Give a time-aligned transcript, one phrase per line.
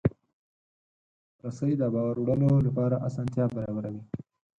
[1.43, 4.03] رسۍ د بار وړلو لپاره اسانتیا برابروي.